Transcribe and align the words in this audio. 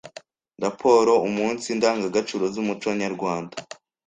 Raporo 0.63 1.13
umunsi 1.27 1.67
ndangagaciro 1.77 2.45
z’umuco 2.53 2.89
nyarwanda 3.01 3.55